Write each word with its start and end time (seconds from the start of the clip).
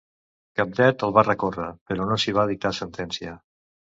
Cabdet 0.59 1.03
el 1.07 1.13
va 1.17 1.25
recórrer, 1.27 1.67
però 1.91 2.09
no 2.11 2.19
s'hi 2.23 2.35
va 2.37 2.45
dictar 2.53 2.75
sentència. 2.81 3.37